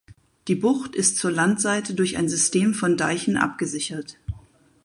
[0.47, 4.17] Die Bucht ist zur Landseite durch ein System von Deichen abgesichert.